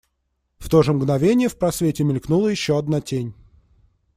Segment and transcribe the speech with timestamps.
[0.57, 3.35] В то же мгновение в просвете мелькнула еще одна тень.